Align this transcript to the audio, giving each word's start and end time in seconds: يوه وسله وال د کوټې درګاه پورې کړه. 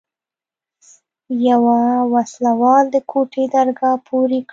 يوه 1.47 1.81
وسله 2.13 2.51
وال 2.61 2.85
د 2.91 2.97
کوټې 3.11 3.43
درګاه 3.53 3.95
پورې 4.07 4.39
کړه. 4.43 4.49